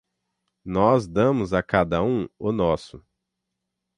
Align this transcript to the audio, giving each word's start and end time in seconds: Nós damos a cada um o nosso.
Nós 0.65 1.05
damos 1.07 1.53
a 1.53 1.61
cada 1.61 2.01
um 2.01 2.27
o 2.39 2.51
nosso. 2.51 3.05